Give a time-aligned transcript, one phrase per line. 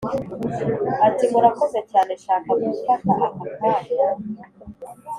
[1.07, 4.07] Ati Murakoze cyane Nshaka gufata aka kanya